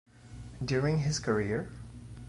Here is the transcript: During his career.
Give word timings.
During 0.65 0.97
his 0.97 1.19
career. 1.19 1.69